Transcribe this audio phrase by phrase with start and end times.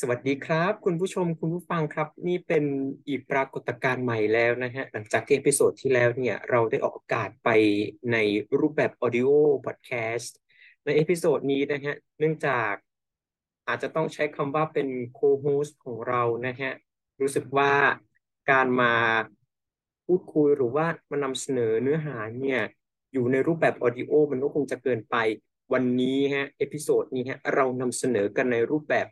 [0.00, 2.64] สวัสดีครับ คุณผู้ชมคุณผู้ฟังครับ นี่เป็น
[3.08, 7.48] อีกปรากฏการณ์ใหม่แล้วนะฮะหลังจากที่ episode ที่แล้วเนี่ยเราได้ออกอากาศไป
[8.12, 8.16] ใน
[8.60, 10.36] รูปแบบ audio podcast
[10.84, 12.72] ใน episode นี้นะฮะเนื่องจาก
[13.68, 16.72] อาจจะต้องใช้คำว่าเป็น co-host ของเรานะฮะ
[17.20, 17.72] รู้สึกว่า
[18.50, 18.94] การมา
[20.06, 22.60] พูดคุยหรือว่ามานำเสนอเนื้อหาเนี่ย
[23.12, 25.16] อยู่ในรูปแบบ audio มันก็คงจะเกินไป
[25.72, 29.06] วันนี้ฮะ episode นี้ฮะเรานำเสนอกันในรูปแบบ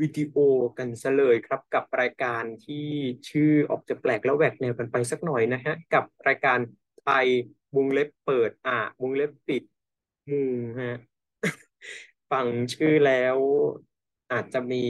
[0.00, 0.36] วิดีโอ
[0.78, 2.88] กันซะเลยครับกับรายการที่
[3.28, 6.58] ชื่อออกจะแปลกแล้วแหวกแนวกันไปสักหน่อยนะฮะ กับรายการ
[7.02, 7.26] ไทย
[7.76, 9.62] วงเล็บเปิด อ่าวงเล็บปิด
[10.30, 10.96] มุงฮะ
[12.30, 13.36] ฟังชื่อแล้ว
[14.32, 14.84] อาจจะมี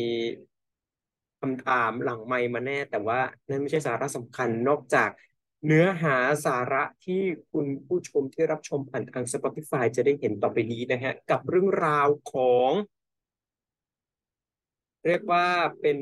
[1.41, 5.10] คำถามหลังไมค์มาแน่ แต่ว่านั่นไม่ใช่สาระสำคัญนอกจาก
[5.66, 12.70] เนื้อหาสาระที่คุณผู้ชมที่รับชมผ่านทาง Spotify จะได้เห็นต่อไปนี้นะฮะ กับเรื่องราวของ
[15.07, 15.46] เรียกว่า
[15.80, 15.99] เป็น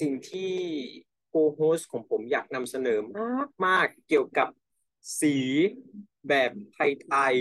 [0.00, 0.54] สิ่งที่
[1.26, 4.48] โคโฮสของผมอยากนำเสนอมากมากเกี่ยวกับ
[5.20, 5.36] สี
[6.28, 7.36] แบบไทย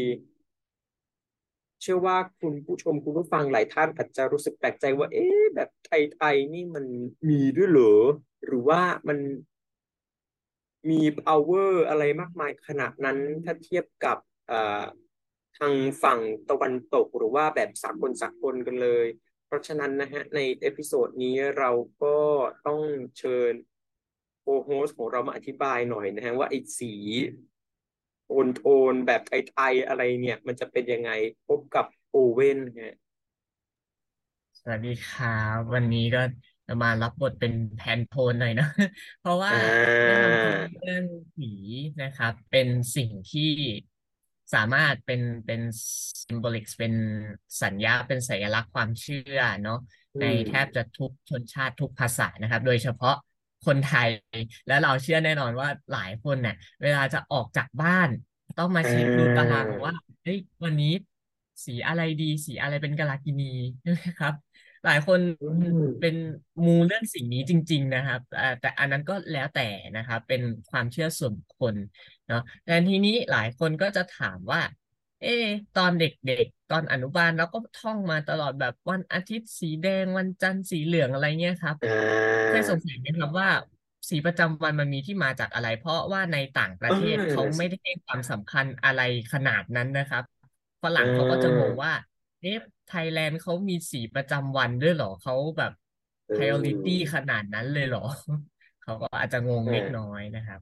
[1.07, 6.85] ๆ เชื่อว่าคุณผู้ชมคุณผู้ฟังหลายท่านอาจจะรู้สึกแปลกใจว่า เอ๊ะแบบไไทยๆ นี่มัน
[7.29, 8.01] มีด้วยเหรอ
[8.45, 9.17] หรือว่ามัน
[10.89, 14.17] มี power อะไรมากมายขนาดนั้นถ้าเทียบกับ
[15.57, 19.07] ทางฝั่งตะวันตกหรือว่าแบบสากลสากลกันเลย
[19.45, 21.71] เพราะฉะนั้นนะฮะใน episode นี้เรา
[22.03, 22.17] ก็
[22.67, 22.81] ต้อง
[23.17, 23.53] เชิญ
[24.41, 26.93] co-host ของเรามาอธิบายหน่อยนะฮะว่าไอ้สี
[28.25, 31.11] โทนโทนแบบไทยๆอะไรเนี่ย มันจะเป็นยังไง
[31.47, 32.95] พบกับโอเว่นฮะ
[34.59, 36.21] สวัสดีครับวันนี้ก็
[36.67, 38.67] จะมารับบทเป็นแพนโทนหน่อยนะ
[39.21, 39.57] เพราะว่าอ่
[40.05, 41.51] แน่นอนาคือเรื่องผี
[42.01, 43.51] นะครับ เป็นสิ่งที่
[44.53, 45.61] สามารถเป็นเป็น
[46.23, 46.93] symbolic เป็น
[47.63, 49.79] สัญญาเป็นสัญลักษณ์ความเชื่อเนาะ
[50.15, 53.15] อืในมแทบจะทุกชนชาติทุกภาษานะครับ โดยเฉพาะ
[53.65, 54.09] คนไทย
[54.67, 58.09] และเราเชื่อแน่นอนว่าหลายคนเนี่ยเวลาจะออกจากบ้าน
[58.59, 59.93] ต้องมาอ่เช็คดูตารางาว่า
[60.23, 60.93] เฮ้ยวันนี้
[61.65, 63.43] สีอะไรดี สีอะไรเป็นกาลากินี
[63.87, 64.33] นะครับ
[64.85, 65.47] หลายคนอื
[65.77, 66.15] มเป็น
[66.65, 71.75] มูเรื่องสิ่งนี้จริง ๆ นะครับอ่าแต่อันนั้นก็แล้วแต่นะครับ เป็นความเชื่อส่วนบุคคล
[72.27, 74.61] เนาะแต่ทีนี้หลายคนก็จะถามว่า
[75.21, 81.87] เออตอนเด็กๆ ตอนอนุบาลเราก็ท่องมาตลอดแบบวันอาทิตย์สีแดงวันจันทร์สีเหลืองอะไรเงี้ยครับอ่
[82.49, 83.49] เคยสางสัยไหมครับว่า
[84.09, 89.01] สีประจำวันมันมีที่มาจากอะไร เพราะว่าในต่างประเออเทศนั่นเขาน่ะไม่สิได้ให้ความสำคัญอะไร
[89.33, 90.23] ขนาดนั้นนะครับ
[90.83, 91.93] ฝอ่รั่งเขาก็จะงงาว่า
[92.41, 92.57] เอ๊ะ
[92.87, 95.71] ไทยแลนด์เขามีสีประจำวันด้วยเหรอเขาแบบ
[96.27, 98.05] เออ priority ขนาดนั้นเลยเหรอ
[98.83, 100.61] เขาก็อาจจะงงอ่าเล็กน้อยนะครับ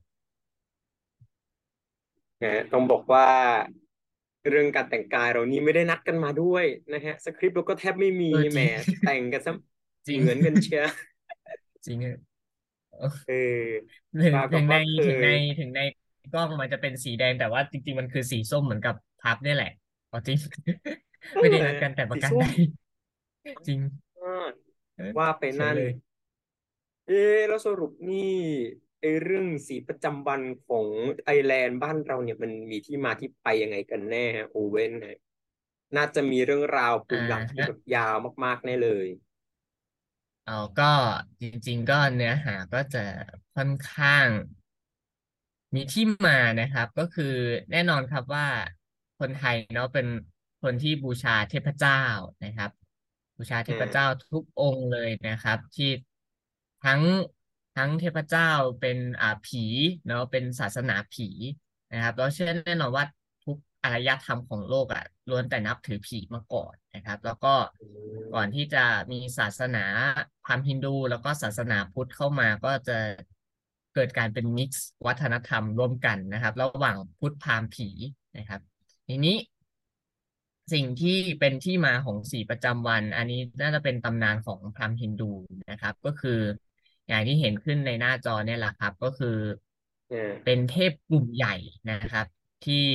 [2.42, 3.26] นะต้องบอกว่า
[4.50, 8.70] เรื่องการแต่งกายเรานี่ไม่ได้นัดกันมาด้วยนะฮะสคริปต์เราก็แทบไม่มีเออจแหมริง
[9.04, 9.52] แต่งกันซะ
[10.08, 10.82] จริงเหมือนกันเชีย
[11.86, 12.00] จริง
[13.26, 13.36] เออ
[14.24, 15.80] ถึงปรากถึฏงในว่าเคถึงในยถึงใน
[16.34, 19.72] กล้องมันจะเป็นสีแดงแต่ว่าจริง ๆ มันคือสีส้มเหมือนกับพับเนี่ยแหละ
[20.12, 22.48] อ๋อจริงเอ ไม่ได้อนัดกันแต่ปสีระการส้ใดม
[23.68, 23.80] จริง
[24.22, 24.30] อ่า
[24.96, 25.92] เออว่าไปเฉยนั่น เลย
[27.08, 28.18] เอ๊ะแล้วสรุปนี่
[29.00, 30.88] ไอ้เรื่องสีประจำวันของ
[31.26, 35.18] ไอร์แลนด์บ้านเราเนี่ยมันมีที่มาที่ไปยังไงกันแน่ฮะโอเว่นฮะ
[35.96, 39.08] น่าจะมีเรื่องราวภูอ่ามิหลังที่ฮะ แบบยาวมากๆแน่เลย
[40.46, 40.94] เอาก็
[41.42, 43.00] จริง ๆ ก็เนื้อหาก็จะ
[43.56, 44.28] ค่อนข้าง
[45.76, 47.34] มีที่มานะครับ ก็คือ
[47.72, 48.48] แน่นอนครับว่า
[49.20, 50.08] คนไทยเนาะเป็น
[50.64, 52.02] คนที่บูชาเทพเจ้า
[52.44, 52.72] นะครับ
[53.38, 55.90] บูชาเทพเจ้าทุกองค์เลยนะครับ ที่
[56.86, 57.02] ทั้ง
[57.78, 58.50] ทั้งเทพเจ้า
[58.82, 59.64] เป็นอ่าผี
[60.08, 61.30] เนาะเป็นศาสนาผี
[61.94, 63.06] นะครับแล้วเชื่อแน่นอนว่า
[63.46, 67.54] ทุกอารยธรรมของโลกอะล้วนแต่นับถือผีมาก่อนนะครับ แล้วก็
[68.34, 69.86] ก่อนที่จะมีศาสนา
[70.46, 72.98] พราหมณ์ฮินดู แล้วก็ศาสนาพุทธเข้ามาก็จะ
[73.94, 77.90] เกิดการเป็นมิกซ์วัฒนธรรมร่วมกันนะครับ ระหว่างพุทธพราหมณ์ผี
[78.38, 78.62] นะครับ
[79.08, 79.36] ทีนี้
[80.72, 85.32] สิ่งที่เป็นที่มาของสีประจำวัน อันนี้น่าจะเป็นตำนานของพราหมณ์ฮินดู
[85.70, 86.40] นะครับ ก็คือ
[87.08, 89.28] อย่างที่เห็นขึ้นในหน้าจอเนี่ยแหละครับ ก็คือ
[90.44, 91.56] เป็นเทพกลุ่มใหญ่
[91.90, 92.26] นะครับ
[92.66, 92.86] ที่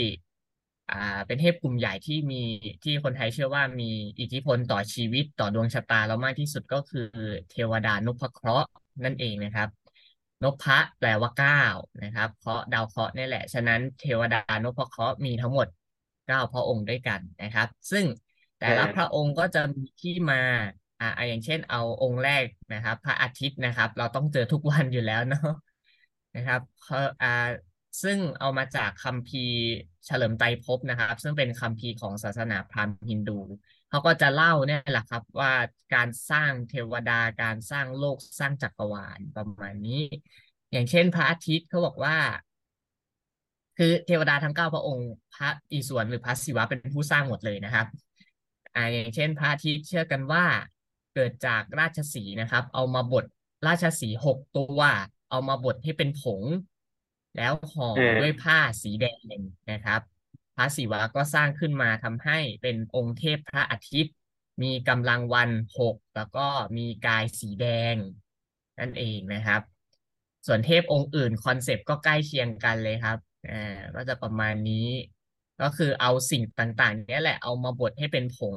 [0.91, 2.37] อ่าเป็นเทพกลุ่มใหญ่ที่มี
[2.83, 3.85] ที่คนไทยเชื่อว่ามี
[4.21, 7.01] อิทธิพลต่อชีวิตต่อดวงชะตาเรามากที่สุดก็คือ
[7.51, 8.69] เทวดานพเคราะห์
[9.05, 9.69] นั่นเองนะครับ
[10.43, 11.63] นพะแปลว่าเก้า
[12.03, 15.67] นะครับ เคราะห์ดาวเคราะห์นี่แหละ ฉะนั้นเทวดานพเคราะห์มีทั้งหมด
[16.29, 18.05] เก้าพระองค์ด้วยกันนะครับ ซึ่ง
[18.59, 20.41] แต่ละพระองค์ก็จะมีที่มา
[21.01, 25.41] อ่าอย่างเช่นเอาองค์แรกนะครับ พระอาทิตย์นะครับ เราต้องเจอทุกวันอยู่แล้วเนาะ
[26.37, 27.29] นะครับเขาอ่า
[28.03, 29.57] ซึ่งเอามาจากคัมภีร์
[30.07, 33.39] เฉลิมไตรภพนะครับ ซึ่งเป็นคัมภีร์ของศาสนาพราหมณ์ฮินดู
[33.89, 35.53] เขาก็จะเล่าเนี่ยแหละครับว่า
[35.95, 40.03] การสร้างเทวดาการสร้างโลกสร้างจักรวาลประมาณนี้
[40.73, 42.17] อย่างเช่นพระอาทิตย์เขาบอกว่า
[43.79, 47.87] คือเทวดาทั้งเก้าพระองค์ พระอิศวรหรือพระศิวะเป็นผู้สร้างหมดเลยนะครับ
[48.75, 50.45] อ่าอย่างเช่น พระอาทิตย์เชื่อกันว่า
[51.15, 53.25] เกิดจากราชสีนะครับ เอามาบด
[53.67, 54.81] ราชสีหกตัว
[55.31, 56.43] เอามาบดให้เป็นผง
[57.37, 57.89] แล้วห่อ
[58.21, 59.39] ด้วยผ้าสีแดง
[59.71, 60.01] นะครับ
[60.57, 64.15] พระศิวะก็สร้างขึ้นมาทำให้เป็นองค์เทพพระอาทิตย์
[64.63, 66.47] มีกำลังวันหกแล้วก็
[66.77, 67.97] มีกายสีแดง
[68.81, 69.63] นั่นเองนะครับ
[70.47, 73.55] ส่วนเทพองค์อื่น concept ก็ใกล้เคียงกันเลยครับ อ่า
[73.95, 74.87] ก็จะประมาณนี้
[75.61, 78.57] ก็คือเอาสิ่งต่างๆนี้แหละเอามาบดให้เป็นผง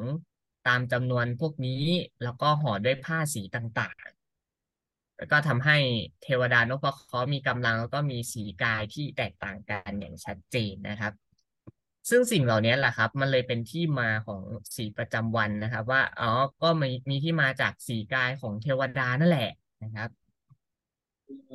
[0.67, 1.83] ตามจำนวนพวกนี้
[2.23, 5.77] แล้วก็ห่อด้วยผ้าสีต่างๆ แล้วก็ทำให้
[6.23, 11.13] เทวดานพเคราะห์มีกำลังแล้วก็มีสีกายที่แตกต่างกันอย่างชัดเจนนะครับ
[12.09, 14.41] ซึ่งสิ่งเหล่านี้แหละครับ มันเลยเป็นที่มาของ
[14.75, 16.31] สีประจำวันนะครับ ว่าอ๋อ
[16.61, 19.49] ก็มีมีที่มาจากสีกายของเทวดานั่นแหละ
[19.83, 20.09] นะครับ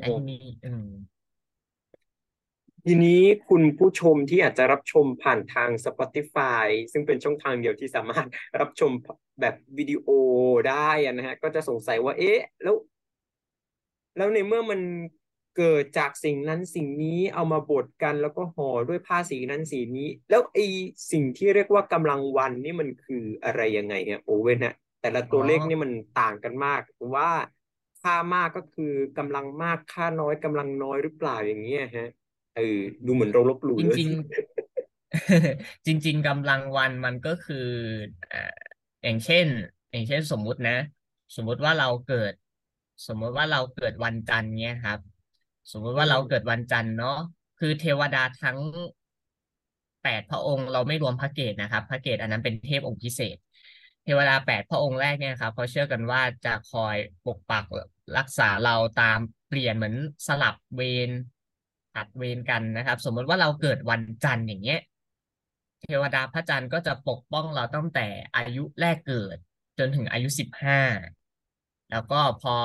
[0.01, 0.87] ไอ้นี่อืม
[2.89, 8.27] ทีนี้คุณผู้ชมที่อาจจะรับชมผ่านทาง Spotify ซึ่งเป็นช่องทางเดียวที่สามารถ
[8.61, 8.91] รับชม
[9.41, 10.09] แบบวิดีโอ
[10.69, 12.77] ได้นะฮะ ก็จะสงสัยว่า เอ๊ะ แล้ว
[14.17, 14.81] แล้วในเมื่อมัน
[15.57, 20.59] เกิดจากสิ่งนั้นสิ่งนี้เอามาบดกันแล้วก็ห่อด้วยผ้าสีนั้นสีนี้ แล้วไอ
[21.13, 25.91] สิ่งที่เรียกว่ากำลังวันนี่มันคืออะไรยังไงเนี่ยโอเว่นฮะแต่ละตัวเลขนี่มัน
[26.21, 26.81] ต่างกันมาก
[27.15, 27.31] ว่า
[28.03, 32.11] ค่ามากก็คือกำลังมากค่าน้อยกำลังน้อยหรือเปล่าอย่างเงี้ยฮะ
[32.57, 34.11] เออดูเหมือนเราลบหลู่จเลยริง
[34.83, 37.69] ๆ จริง ๆกำลังวันมันก็คือ
[38.33, 38.55] อ่า
[39.03, 39.47] อย่างเช่น
[39.91, 40.77] อย่างเช่นสมมุตินะ
[41.37, 42.33] สมมุติว่าเราเกิด
[43.07, 44.99] สมมุติว่าเราเกิดวันจันทร์เนี่ยครับ
[45.73, 47.19] สมมุติว่าเราเกิดวันจันทร์เนาะ
[47.61, 48.59] คือเทวดาทั้ง
[50.03, 53.37] แปดพระองค์ เราไม่รวมพระเกศนะครับ พระเกศอันนั้นเป็นเทพองค์พิเศษ
[54.05, 57.65] เทวดาแปดพระองค์แรกเนี่ยครับเขาเชื่อกันว่าจะคอยปกปัก
[58.19, 59.19] รักษาเราตาม
[59.49, 61.11] เปลี่ยนเหมือนสลับเวร
[61.97, 64.81] ผัดเวรกันนะครับ สมมติว่าเราเกิดวันจันทร์อย่างเงี้ย
[65.83, 68.07] เทวดาพระจันทร์ก็จะปกป้องเราตั้งแต่
[68.37, 69.37] อายุแรกเกิด
[69.79, 70.81] จนถึงอายุสิบห้า
[71.91, 72.57] แล้วก็พอ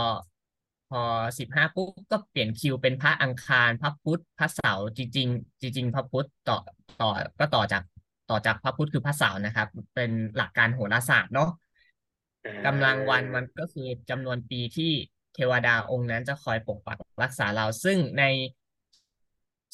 [0.90, 1.02] พอ
[1.40, 6.58] สิบห้าปุ๊บก็เปลี่ยนคิวเป็นพระอังคารพระพุธพระเสาร์จริงๆจริง ๆ พระพุธต่อ
[7.02, 7.84] ต่อก็ต่อจาก
[8.30, 11.50] ต่อจากพระพุธคือพระเสาร์นะครับ เป็นหลักการโหราศาสตร์เนาะ
[12.66, 14.92] กำลังวันมันก็คือจำนวนปีที่
[15.36, 18.24] เทวดาองค์นั้นจะคอยปกปักรักษาเรา ซึ่งใน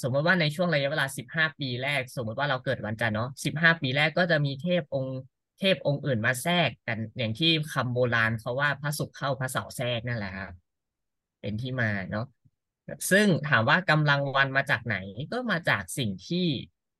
[0.01, 5.19] สมมติว่าในช่วงระยะเวลา15ปีแรก สมมติว่าเราเกิดวันจันทร์เนาะ15ปีแรกก็จะมีเทพองค์
[5.59, 10.51] เทพองค์อื่นมาแทรกกันอย่างที่คำโบราณเขาว่าพระศุกร์เข้าพระเสาร์แทรกนั่นแหละครับ
[11.41, 12.25] เป็นที่มาเนาะ
[13.11, 14.97] ซึ่งถามว่ากำลังวันมาจากไหน
[15.31, 16.45] ก็มาจากสิ่งที่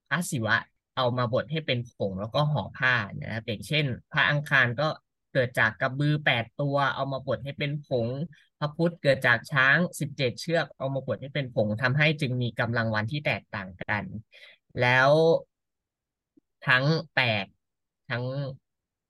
[0.10, 0.58] พระศิวะ
[0.98, 4.88] เอามาบดให้เป็นผงแล้วก็ห่อผ้านะครับอย่างเช่น พระอังคารก็
[5.38, 8.08] กิดจากกระบือแปดตัว เอามาบดให้เป็นผง
[8.60, 14.04] พระพุธเกิดจากช้างสิบเจ็ดเชือก เอามาบดให้เป็นผงทำให้จึงมีกำลังวันที่แตกต่างกัน
[14.82, 15.12] แล้ว
[16.68, 16.86] ทั้ง
[17.16, 17.46] แปด
[18.10, 18.24] ทั้ง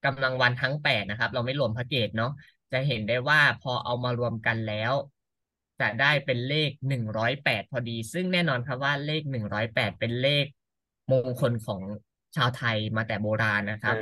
[0.05, 2.31] กำลังวันทั้งแปดนะครับ เราไม่รวมพระเกตเนาะ
[2.71, 4.93] จะเห็นได้ว่าพอเอามารวมกันแล้ว
[5.81, 10.45] จะได้เป็นเลขหนึ่งร้อยแปดพอดี ซึ่งแน่นอนครับว่าเลขหนึ่งร้อยแปดเป็นเลข
[11.11, 11.81] มงคลของ
[12.35, 13.95] ชาวไทยมาแต่โบราณนะครับ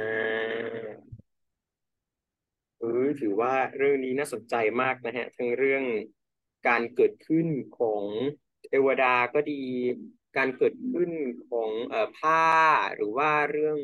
[2.86, 5.84] ออถือว่าเรื่องนี้น่าสนใจมากนะฮะ ทั้งเรื่อง
[6.68, 7.48] การเกิดขึ้น
[7.80, 8.04] ของ
[8.66, 9.62] เทวดาก็ดี
[10.38, 11.12] การเกิดขึ้น
[11.50, 12.44] ของเอ่อผ้า
[12.96, 13.78] หรือว่าเรื่อง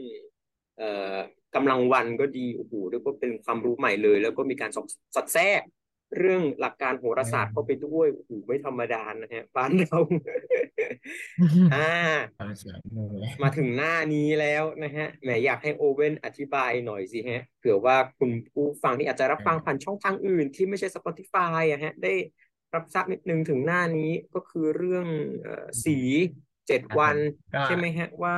[0.77, 1.15] เอ่อ
[1.55, 5.62] กำลังวันก็ดีโอ้โหเรียกว่าเป็นความรู้ใหม่เลย แล้วก็มีการสอดสอดแทรก
[6.17, 10.00] เรื่องหลักการโหราศาสตร์เข้าไปด้วยโอ้โหไม่ธรรมดานะฮะบ้านเรา
[11.74, 11.80] อ่า
[12.38, 22.13] ความสวยมือเลยมาถึงหน้านี้แล้วนะฮะแหมอยากให้โอเว่นอธิบายหน่อยสิฮะเผื่อว่าคุณผู้ฟังที่อาจจะรับฟังผ่านช่องทางอื่นที่ไม่ใช่ Spotify อะฮะ ได้
[22.75, 25.08] รับทราบนิดนึงถึงหน้านี้ก็คือเรื่อง
[25.41, 25.98] เอ่อสี
[26.68, 27.18] เจ็ดครับวัน
[27.53, 28.38] ก็ใช่ไหมฮะว่า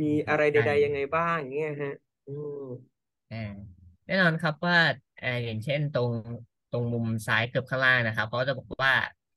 [0.00, 1.94] มีอะไรใช่ใด ๆ ยังไงบ้างเงี้ยฮะ
[2.26, 2.62] อืม
[3.32, 3.52] อ่า
[4.06, 4.78] แน่นอนครับว่า
[5.22, 6.10] อ่าอย่างเช่นตรง
[6.70, 8.92] ตรงมุมซ้ายเกือบข้างล่างนะครับเขาจะบอกว่า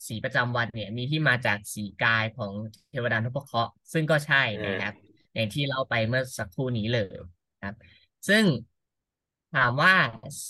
[0.07, 2.53] สีประจำวันเนี่ย มีที่มาจากสีกายของ
[2.89, 4.93] เทวดานพเคราะห์ซึ่งก็ใช่นะครับ
[5.33, 7.15] อย่างที่เล่าไปเมื่อสักครู่นี้เลย
[7.63, 7.75] ครับ
[8.27, 8.43] ซึ่ง
[9.55, 9.93] ถามว่า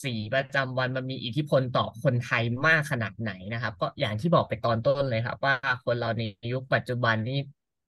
[0.03, 5.55] สีประจำวันมันมีอิทธิพลต่อคนไทยมากขนาดไหนนะครับ ก็อย่างที่บอกไปตอนต้นเลยครับ ว่า
[5.86, 6.22] คนเราใน
[6.53, 7.39] ยุคปัจจุบันนี้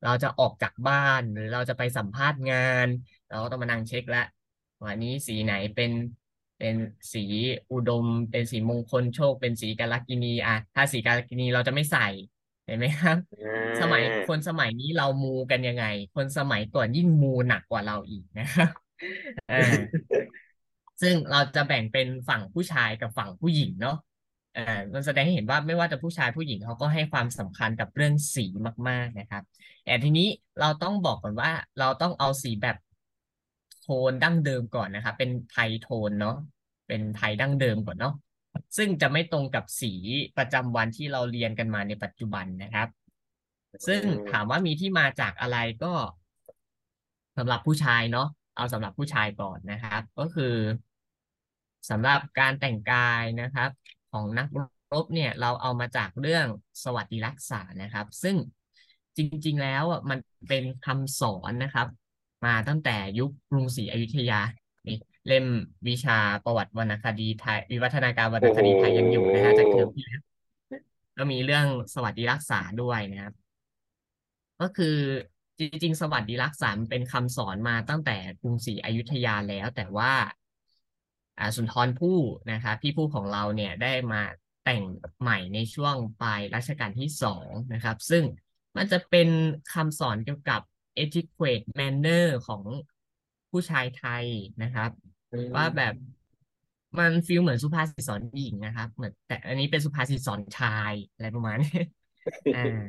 [0.03, 2.87] เราจะออกจากบ้านหรือเราจะไปสัมภาษณ์งาน
[3.29, 4.25] เราก็ต้องมานั่งเช็คแล้ว
[4.83, 5.91] วันนี้สีไหนเป็น
[6.57, 6.75] เป็น
[7.13, 7.23] สี
[7.71, 12.07] อุดม เป็นสีมงคลโชค เป็นสีกาลกินีอะถ้าสีกาลกินีเราจะไม่ใส่
[12.65, 13.49] เห็นไหมครับอ่
[13.81, 18.69] สมัยาคนสมัยนี้เรามูกันยังไง คนสมัยก่อนยิ่งมูหนักกว่าเราอีกนะครับ
[19.51, 19.71] อ่า
[21.01, 23.97] ซึ่งเราจะแบ่งเป็นฝั่งผู้ชายกับฝั่งผู้หญิงเนาะ
[24.57, 28.45] อ่ามันแสดงให้เห็นว่าไม่ว่าจะผู้ชายผู้หญิงเขาก็ให้ความสำคัญกับเรื่องสี
[28.89, 29.43] มาก ๆนะครับ
[29.85, 30.27] แต่ทีนี้
[30.59, 32.75] เราต้องบอกก่อนว่าเราต้องเอาสีแบบ
[33.83, 36.35] โทนดั้งเดิมก่อนนะครับ เป็นไทยโทนเนาะ
[36.87, 38.13] เป็นไทยดั้งเดิมก่อนเนาะ
[38.77, 39.93] ซึ่งจะไม่ตรงกับสี
[40.37, 42.87] ประจำวันที่เราเรียนกันมาในปัจจุบันนะครับ
[43.87, 45.93] ซึ่งถามว่ามีที่มาจากอะไรก็
[47.37, 50.55] สำหรับผู้ชายเนาะเอาสำหรับผู้ชายก่อนนะครับ ก็คือ
[51.89, 53.69] สำหรับการแต่งกายนะครับ
[54.11, 54.47] ของนัก
[54.93, 56.47] รบเนี่ย เราเอามาจากเรื่อง
[56.83, 58.35] สวัสดิรักษานะครับ ซึ่ง
[59.17, 61.87] จริง ๆ แล้วมันเป็นคำสอนนะครับ
[62.45, 64.39] มาตั้งแต่ยุคกรุงศรีอยุธยา
[65.27, 65.45] เล่ม
[65.87, 70.21] วิชาประวัติวรรณคดีไทย วิวัฒนาการวรรณคดีไทยยังอยู่นะฮะจากเทอมที่แล้ว
[71.17, 73.33] ก็มีเรื่องสวัสดิรักษาด้วยนะครับ
[74.61, 74.97] ก็คือ
[75.57, 80.13] จริง ๆ สวัสดิรักษาเป็นคำสอนมาตั้งแต่กรุงศรีอยุธยาแล้ว แต่ว่า
[81.39, 82.19] อ่าสุนทรภู่
[82.51, 84.21] นะครับพี่ผู้ของเราเนี่ยได้มา
[84.65, 84.83] แต่ง
[85.19, 88.23] ใหม่ในช่วงปลายรัชกาลที่สองนะครับ ซึ่ง
[88.75, 89.29] มันจะเป็น
[89.73, 90.61] คำสอนเกี่ยวกับ
[91.01, 92.63] etiquette manner ของ
[93.51, 94.25] ผู้ชายไทย
[94.63, 94.89] นะครับ
[95.55, 95.93] ว่าแบบ
[96.97, 101.81] มันฟีลเหมือนสุภาษิตสอนหญิงนะครับ เหมือนแต่อันนี้เป็นสุภาษิตสอนชายอะไรประมาณนี้
[102.55, 102.83] อ่า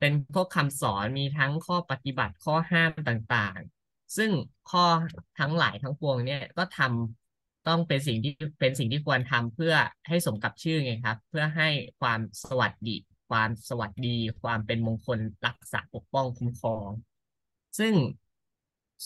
[0.00, 4.30] เป็นพวกคำสอนมีทั้งข้อปฏิบัติข้อห้ามต่างๆ ซึ่ง
[4.70, 4.84] ข้อ
[5.38, 9.74] ทั้งหลายทั้งปวงเนี่ยก็ทำต้องเป็นสิ่งที่เป็นสิ่งที่ควรทำเพื่อ
[10.08, 11.68] ให้สมกับชื่อไงครับ เพื่อให้
[12.00, 12.96] ความสวัสดี
[13.30, 16.88] ความสวัสดี ความเป็นมงคลรักษาปกป้องคุ้มครอง
[17.78, 17.94] ซึ่ง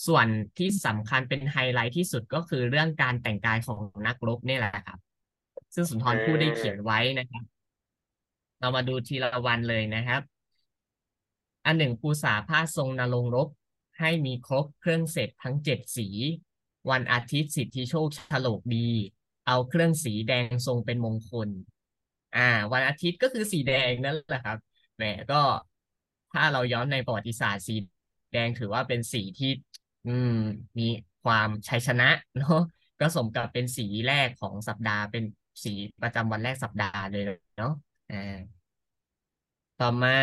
[0.05, 4.99] ส่วนที่สำคัญเป็นไฮไลท์ที่สุดก็คือเรื่องการแต่งกายของนักรบนี่แหละครับ
[5.73, 7.43] ซึ่งสุนทรภู่ได้เขียนไว้นะครับ
[8.59, 10.21] เรามาดูทีละวันเลยนะครับ
[11.65, 13.47] อันหนึ่งภูษาผ้าทรงนรงรบ
[13.99, 16.07] ให้มีครบเครื่องเสร็จทั้งเจ็ดสี
[16.89, 18.89] วันอาทิตย์สิทธิโชคฉลกดี
[19.47, 21.49] เอาเครื่องสีแดงทรงเป็นมงคล
[22.37, 24.57] อ่า วันอาทิตย์ก็คือสีแดงนั่นแหละครับ
[24.97, 25.41] แหมก็
[26.33, 27.75] ถ้าเราย้อนในประวัติศาสตร์สี
[28.31, 29.51] แดงถือว่าเป็นสีที่
[30.05, 30.31] อืม
[30.79, 30.83] มี
[31.23, 32.59] ความชัยชนะเนาะ
[32.99, 35.23] ก็สมกับเป็นสีแรกของสัปดาห์เป็น
[35.63, 37.23] สีประจำวันแรกสัปดาห์เลย
[37.57, 37.71] เนาะ
[38.09, 38.15] อ่า
[39.79, 40.17] ต่อมา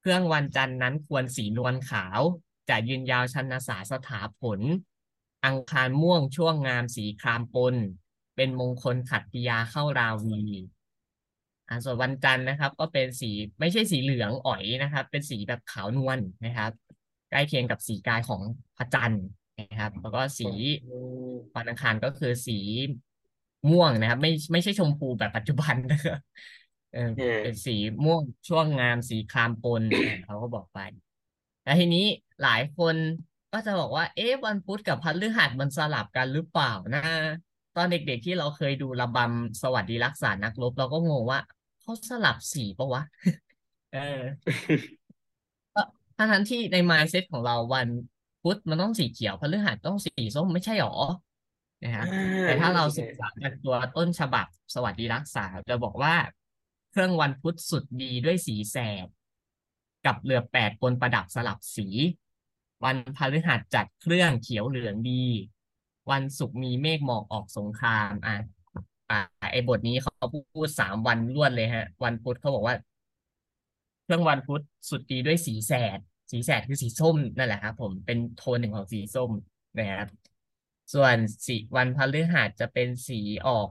[0.00, 2.20] เครื่องวันจันทร์นั้นควรสีนวลขาว
[2.68, 4.60] จะยืนยาวชันสาสถาผล
[5.46, 7.76] อังคารม่วงช่วงงามสีครามปน
[8.36, 10.40] เป็นมงคลขัตติยาเข้าราวี
[11.68, 16.72] อ่าส่วนวันจันทร์นะครับ ก็เป็นสีไม่ใช่สีเหลืองอ๋อยนะครับ เป็นสีแบบขาวนวลนะครับ
[17.30, 18.42] ใกล้เคียงกับสีกายของ
[18.76, 19.24] พระจันทร์
[19.58, 20.48] นะครับ แล้วก็สี
[21.56, 22.58] วันอังคารก็คือสี
[23.70, 26.18] ม่วงนะครับ ไม่ไม่ใช่ชมพูแบบปัจจุบันนะครับ
[26.92, 27.10] เออ
[27.44, 29.82] เป็นสีม่วงช่วงงามสีครามปน
[30.24, 30.78] เขาก็บอกไป
[31.64, 32.06] แล้วทีนี้
[32.42, 32.96] หลายคน
[33.52, 37.00] ก็จะบอกว่า เอ๊ะวันพุธกับพฤหัสมันสลับกันหรือเปล่านะ
[37.76, 41.40] ตอนเด็กๆที่เราเคยดูระบำสวัสดีรักษานักรบเราก็งงว่า
[41.80, 43.02] เขาสลับสีปะวะ
[43.92, 44.20] เออ
[46.18, 47.88] ทั้งนั้นที่ใน mindset ของเราวัน
[48.42, 50.94] พุธมันต้องสีเขียวพฤหัสต้องสีส้มไม่ใช่หรอ
[51.82, 52.06] นะครับ
[52.42, 56.14] แต่ถ้าเราศึกษาจากตัวต้นฉบับสวัสดีรักษาจะบอกว่า
[56.90, 59.06] เครื่องวันพุธสุดดีด้วยสีแสด
[60.06, 61.88] กับเรือแปดปนประดับสลับสี
[62.84, 65.24] วันพฤหัสจัดเครื่องเขียวเหลืองดี
[66.10, 68.36] วันศุกร์มีเมฆหมอกออกสงครามอะ
[69.10, 69.20] อ่า
[69.52, 70.12] ไอ้บทนี้เขา
[70.52, 72.74] พูดสามวันรวดเลยฮะ วันพุธเขาบอกว่า
[74.04, 75.98] เครื่องวันพุธสุดดีด้วยสีแสด
[76.30, 79.30] สีแสดคือสีส้มนั่นแหละครับผมเป็นโทนหนึ่งของสีส้ม
[79.78, 80.08] นะครับ
[80.94, 81.16] ส่วน
[81.46, 83.68] สีวันพฤหัสจะเป็นสีออก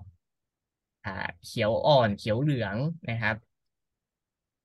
[1.05, 1.11] อ่า
[1.43, 2.77] เขียวอ่อนเขียวเหลือง
[3.09, 3.35] นะครับ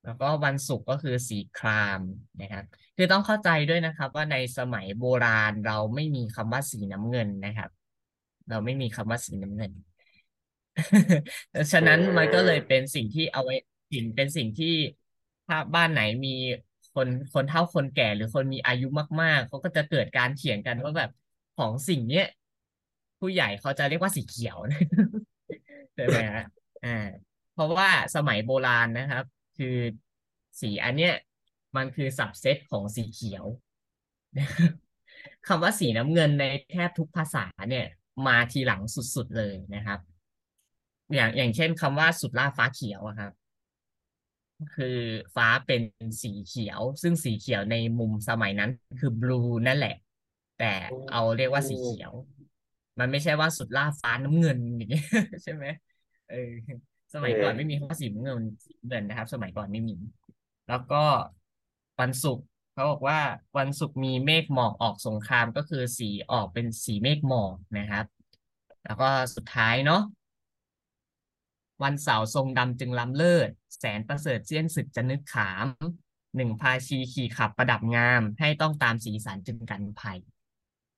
[0.05, 2.01] แล้วก็วันศุกร์ก็คือสีคราม
[2.41, 2.65] นะครับ
[2.97, 7.71] คือต้องเข้าใจด้วยนะครับ ว่าในสมัยโบราณเราไม่มีคำว่าสีน้ำเงินนะครับ
[8.49, 9.73] เราไม่มีคำว่าสีน้ำเงิน
[11.73, 13.55] ฉะนั้นมันก็เลยเป็นสิ่งที่เอาไว้
[13.93, 14.75] สิ่งเป็นสิ่งที่
[15.47, 16.35] ถ้าบ้านไหนมี
[16.95, 18.87] คนคนเฒ่าคนแก่หรือคนมีอายุ
[19.23, 21.11] มาก ๆเขาก็จะเกิดการเถียงกันว่าแบบ
[21.59, 22.27] ของสิ่งเนี้ย
[23.21, 24.57] ผู้ใหญ่เขาจะเรียกว่าสีเขียว
[25.95, 26.45] ใช่ไหมฮะ
[26.85, 27.09] อ่า
[27.55, 29.25] เพราะว่าสมัยโบราณนะครับ
[29.59, 29.77] คือ
[30.61, 31.15] สีอันเนี้ย
[31.77, 33.45] มันคือสับเซตของสีเขียว
[35.47, 37.87] คำว่าสีน้ำเงินในแทบทุกภาษาเนี่ย
[38.27, 38.83] มาทีหลัง
[39.15, 40.01] สุดๆเลยนะครับ
[41.15, 43.33] อย่างอย่างเช่นคำว่าสุดล่าฟ้าเขียวอะครับ
[44.77, 44.97] คือ
[45.35, 45.83] ฟ้าเป็น
[46.23, 49.95] สีเขียว ซึ่งสีเขียวในมุมสมัยนั้นคือบลูนั่นแหละ
[50.59, 50.73] แต่
[51.13, 52.13] เอาเรียกว่าสีเขียว
[53.01, 55.05] มันไม่ใช่ว่าสุดล่าฟ้าน้ำเงินอย่างเงี้ย
[55.43, 55.65] ใช่ไหม
[56.31, 56.51] เออ
[57.15, 59.97] สมัยก่อนไม่มีคำว่าสีน้ำเงินสีเงินนะครับ สมัยก่อนไม่มี
[60.69, 61.03] แล้วก็
[62.01, 63.19] วันศุกร์เขาบอกว่า
[63.59, 68.05] วันศุกร์มีเมฆหมอกออกสงครามก็คือสีออกเป็นสีเมฆหมอกนะครับ
[68.85, 70.03] แล้วก็สุดท้ายเนาะ
[71.83, 75.67] วันเสาร์ทรงดำจึงล้ำเลิศ แสนประเสริฐเสี้ยนศึกจะนึกขาม
[76.37, 80.19] หนึ่งพาชีขี่ขับประดับงาม ให้ต้องตามสีสันจึงกันภัย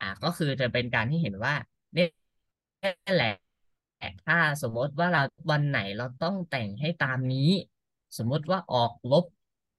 [0.00, 1.54] อ่าก็คือจะเป็นการที่เห็นว่า
[1.94, 2.08] เนี่ย
[3.16, 3.34] แหละ
[4.26, 7.50] ถ้าสมมติว่าเราวันไหนเราต้องแต่งให้ตามนี้
[8.18, 9.24] สมมติว่าออกรบ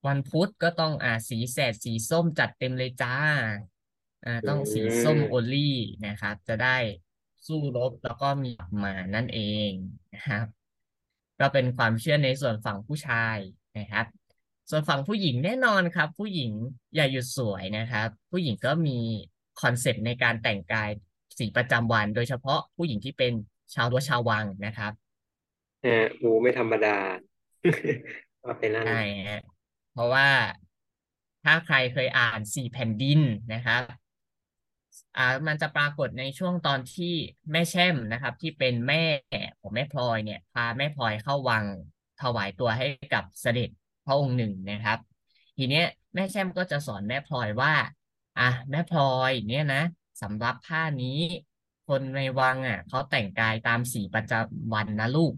[0.07, 3.15] วันพุธก็ต้องอ่าสีแสดสีส้มจัดเต็มเลยจ้า
[4.25, 6.77] อ่าต้องสีส้ม only นะครับ จะได้
[7.45, 8.51] สู้รบแล้วก็มี
[8.83, 9.71] มานั่นเอง
[10.13, 10.45] นะครับ
[11.39, 13.37] ก็เป็นความเชื่อในส่วนฝั่งผู้ชาย
[13.79, 14.05] นะครับ
[14.69, 16.51] ส่วนฝั่งผู้หญิงแน่นอนครับ ผู้หญิง
[16.95, 18.99] อย่าหยุดสวยนะครับ ผู้หญิงก็มี
[19.61, 20.89] concept ในการแต่งกาย
[21.37, 23.33] สีประจำวัน โดยเฉพาะผู้หญิงที่เป็น
[23.73, 24.91] ชาวรั้วชาววังนะครับ
[25.85, 26.97] ฮะโอ้ไม่ธรรมดา
[28.43, 29.41] ก็ไปนั่นใช่ฮะ
[29.93, 30.27] เพราะว่า
[31.43, 33.19] ถ้าใครเคยอ่านสี่แผ่นดิน
[33.53, 33.81] นะครับ
[35.17, 37.13] อ่ามันจะปรากฏในช่วงตอนที่
[37.51, 39.03] แม่แช่มนะครับ ที่เป็นแม่
[39.65, 41.65] ของแม่พลอยเนี่ย พาแม่พลอยเข้าวัง
[42.21, 43.69] ถวายตัวให้กับเสด็จ
[44.05, 44.99] พระองค์หนึ่งนะครับ
[45.57, 47.73] ทีเนี้ยแม่แช่มก็จะสอนแม่พลอยว่า
[48.39, 49.81] อะแม่พลอยเนี่ยนะ
[50.21, 51.19] สำหรับผ้านี้
[51.87, 55.33] คนในวังอะเขาแต่งกายตามสีประจำวันนะลูก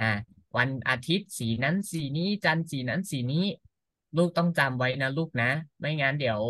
[0.00, 0.10] อ่า
[0.56, 3.44] วันอาทิตย์สีนั้นสีนี้จันทร์สีนั้นสีนี้
[4.16, 5.50] ลูกต้องจำไว้นะลูกนะ
[5.80, 6.40] ไม่งั้นเดี๋ยว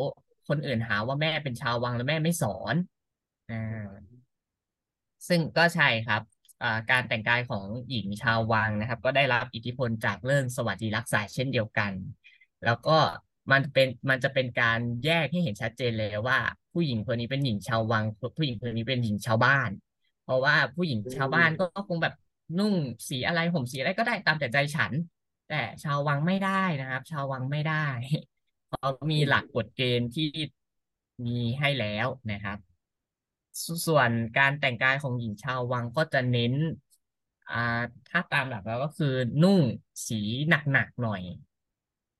[0.48, 2.74] คนอื่นหาว่าแม่เป็นชาววังแล้วแม่ไม่สอน
[3.50, 4.10] อ่า
[5.28, 6.22] ซึ่งก็ใช่ครับ
[6.90, 11.92] การแต่งกายของหญิงชาววังนะครับ ก็ได้รับอิทธิพลจากเรื่องสวัสดิรักษาเช่นเดียวกัน
[12.64, 12.98] แล้วก็
[13.52, 16.38] มันเป็นมันจะเป็นการแยกให้เห็นชัดเจนเลยว่า
[16.72, 18.04] ผู้หญิงคนนี้เป็นหญิงชาววัง
[18.36, 19.70] ผู้หญิงคนนี้เป็นหญิงชาวบ้าน
[20.24, 22.14] เพราะว่าผู้หญิงชาวบ้านก็คงแบบ
[22.58, 22.74] นุ่ง
[23.08, 24.92] สีอะไรห่มสีอะไรก็ได้ตามแต่ใจฉัน
[25.48, 27.86] แต่ชาววังไม่ได้นะครับ ชาววังไม่ได้
[28.68, 30.28] เขาะมีหลักกฎเกณฑ์ที่
[31.26, 32.58] มีให้แล้วนะครับ
[33.86, 36.54] ส่วนการแต่งกายของหญิงชาววังก็จะเน้น
[37.48, 37.56] อ่า
[38.08, 39.06] ถ้าตามหลักแล้วก็คือ
[39.42, 39.60] นุ่ง
[40.08, 40.14] สี
[40.48, 41.22] หนักๆหน่อย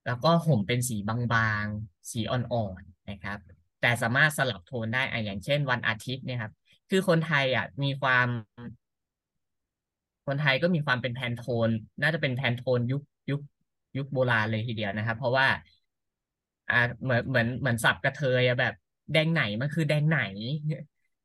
[0.05, 3.38] แล้วก็ห่มเป็นสีบางๆ สีอ่อนๆนะครับ
[3.81, 6.53] แต่สามารถสลับโทนได้อะอย่างเช่น วันอาทิตย์เนี่ยครับ
[6.91, 8.29] คือคนไทยอะมีความ
[10.27, 13.41] คนไทยก็มีความเป็นแพนโทน น่าจะเป็นแพนโทนยุคยุค
[13.97, 15.47] ยุคโบราณเลยทีเดียวนะครับ เพราะว่า
[16.69, 18.73] อ่าเหมือนเหมือนเหมือนศัพท์กะเทยอะแบบ
[19.12, 20.17] แดงไหนมันคือแดงไหน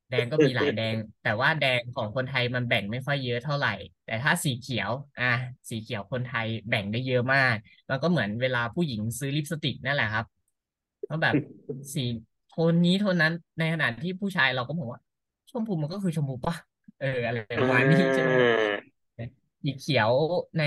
[0.09, 3.73] แดงก็มีหลายแดง แต่ว่าแดงของคนไทยมันแบ่งไม่ค่อยเยอะเท่าไหร่
[4.05, 5.33] แต่ถ้าสีเขียว อะ
[5.69, 7.55] สีเขียวคนไทยแบ่งได้เยอะมาก
[7.87, 10.25] แล้วก็เหมือนเวลาผู้หญิงซื้อลิปสติกนั่นแหละครับ
[11.09, 11.35] ก็แบบ
[11.93, 12.05] สี
[12.47, 15.01] โทนนี้โทนนั้นในขณะที่ผู้ชายเราก็บอกว่า
[15.51, 16.55] ชมพูมันก็คือชมพูปะ
[17.01, 18.31] เอออะไรประมาณนี้ใช่ไหม
[19.63, 20.11] สีเขียว
[20.59, 20.63] ใน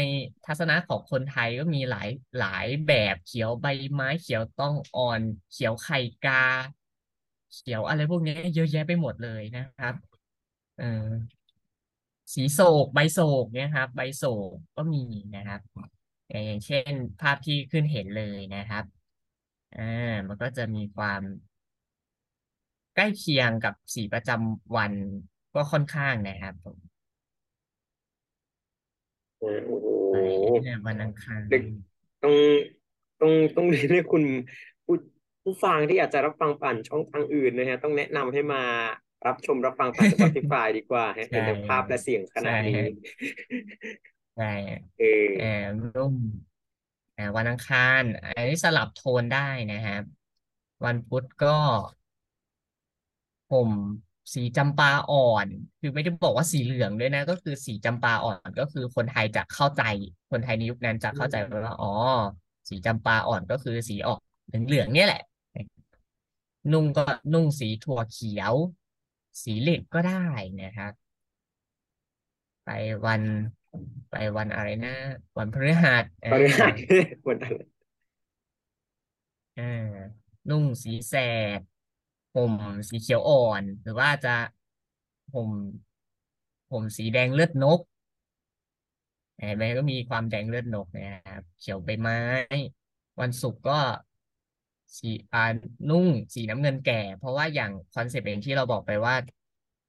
[0.46, 5.20] ทัศนะของคนไทยก็มีหลายหลายแบบเขียวใบไม้เขียวต้องอ่อน
[5.52, 6.44] เขียวไข่กา
[7.52, 9.94] เขียวอะไรพวกนี้เยอะแยะไปหมดเลยนะครับ
[10.78, 11.10] เออ
[12.34, 15.04] สีโศกใบโศกเนี่ยครับ ใบโศกก็มี
[15.36, 15.60] นะครับ
[16.46, 18.84] อย่างเช่นภาพที่ขึ้นเห็นเลยนะครับ
[19.76, 21.22] อ่ามันก็จะมีความ
[22.94, 24.92] ใกล้เคียงกับสีประจำวัน
[25.54, 26.76] ก็ค่อนข้างนะครับผม
[29.38, 29.70] โอ้โห
[30.12, 30.16] ไป
[30.62, 31.62] เนี่ยวันอังคารเด็ก
[32.22, 32.34] ต้อง
[33.20, 34.22] ต้องต้องเรียนให้คุณ
[35.48, 38.62] ผู้ผู้ฟังที่อาจจะรับฟังผ่านช่องทางอื่นนะฮะต้องแนะนำให้มา
[39.26, 42.80] รับชมรับฟังผ่าน Spotify ดีกว่าฮะเห็นแต่ภาพและเสียงขนาดนี้
[44.36, 44.52] ใช่
[44.98, 45.62] เออเออ
[45.96, 46.14] รุ่ม
[47.16, 48.02] อ่าวันอังคาร
[48.36, 50.02] อันนี้สลับโทนได้นะครับ
[50.84, 51.56] วันพุธก็
[53.52, 53.68] ผม
[54.34, 55.46] สีจำปาอ่อน
[55.80, 59.82] คือไม่ได้บอกว่าสีเหลืองด้วยนะ ก็คือสีจำปาอ่อนก็คือคนไทยจะเข้าใจ
[60.30, 61.92] คนไทยในยุคนั้นจะเข้าใจว่าอ๋อ
[62.68, 65.22] สีจำปาอ่อนก็คือสีออกเหลืองๆเนี่ยแหละ
[66.72, 68.54] นุ่งก็นุ่งสีถั่วเขียว
[69.42, 70.24] สีเหล็กก็ได้
[70.62, 70.92] นะครับ
[72.64, 72.68] ไป
[73.06, 73.22] วัน
[74.10, 74.94] ไปวันอะไรนะ
[75.38, 76.70] วันพฤหัสตอนนี้อ่า
[77.26, 77.60] วันอะไร
[79.58, 79.72] อ่า
[80.50, 81.14] นุ่งสีแส
[81.58, 81.60] ด
[82.34, 82.52] ห่ม
[82.88, 84.34] สีเขียวอ่อน หรือว่าจะ
[85.34, 85.50] ห่ม
[86.70, 87.80] ห่มสีแดงเลือดนก
[89.38, 92.18] เห็นไหมก็มีความแดงเลือดนกนะครับ เขียวใบไม้
[93.20, 93.78] วันศุกร์ก็
[94.96, 95.40] สีอ่า
[95.90, 99.14] นุ่งสีน้ำเงินแก่ เพราะว่าอย่าง concept เองที่เราบอกไปว่า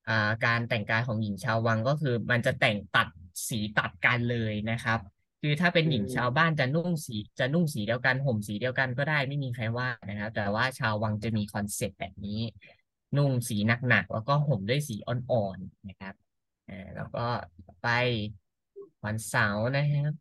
[0.08, 3.08] อ่าการแต่งกายของหญิงชาววังก็คือ มันจะแต่งตัด
[3.50, 5.00] สีตัดกันเลยนะครับ
[5.42, 12.42] คือถ้าเป็นหญิงชาวบ้านจะนุ่งสีจะนุ่งสีเดียวกันห่มสีเดียวกันก็ได้ไม่มีใครว่านะครับ แต่ว่าชาววังจะมี concept แบบนี้
[13.18, 13.58] นุ่งสี
[13.88, 16.16] หนักๆแล้วก็ห่มด้วยสีอ่อนๆนะครับ
[16.70, 17.26] อ่าแล้วก็
[17.82, 17.88] ไป
[19.06, 20.14] วันเสาร์นะครับ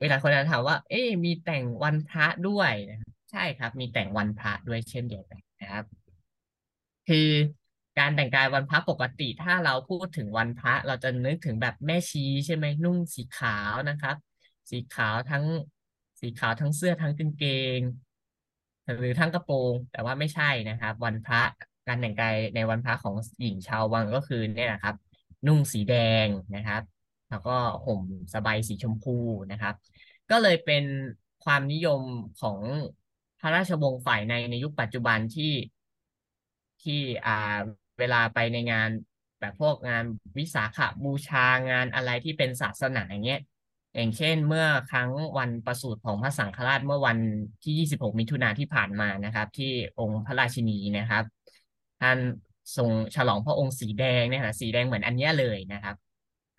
[0.00, 5.84] เวลาคนจะถามว่า เอ๊ะมีแต่งวันพระด้วยนะครับ ใช่ครับ มีแต่งวันพระด้วยเช่นเดียวกันนะครับ
[7.08, 7.28] คือ
[7.98, 14.16] การแต่งกายวันพระปกติ ถ้าเราพูดถึงวันพระ เราจะนึกถึงแบบแม่ชีใช่ไหมนุ่งสีขาวนะครับ
[14.70, 15.44] สีขาวทั้ง
[16.20, 17.44] สีขาวทั้งเสื้อทั้งกางเก
[17.78, 17.80] ง
[18.98, 21.40] หรือทั้งกระโปรง แต่ว่าไม่ใช่นะครับ วันพระ
[21.86, 24.94] การแต่งกายในวันพระของหญิงชาววังก็คือเนี่ยนะครับ
[25.46, 25.94] นุ่งสีแด
[26.26, 26.82] งนะครับ
[27.30, 28.02] แล้วก็ห่ม
[28.34, 29.16] สบายสีชมพู
[29.50, 29.74] นะครับ
[30.30, 30.84] ก็เลยเป็น
[31.44, 32.02] ความนิยม
[32.40, 32.58] ของ
[33.42, 35.52] พระราชวงศ์ฝ่ายในในยุคปัจจุบันที่
[36.82, 37.58] ที่อ่า
[37.98, 38.90] เวลาไปในงาน
[39.40, 40.04] แบบพวกงาน
[40.38, 43.40] วิสาขบูชางานอะไรที่เป็นศาสนาอย่างเงี้ย
[43.94, 47.18] อย่างเช่น เมื่อครั้งวันประสูติของพระสังฆราชเมื่อวัน
[47.62, 51.24] ที่ 26 มิถุนาที่ผ่านมานะครับ ที่องค์พระราชินีนะครับ
[52.00, 52.18] ท่าน
[52.76, 55.96] ทรงฉลองพระองค์สีแดงเนี่ยนะสีแดงเหมือนอันเนี้ยเลยนะครับ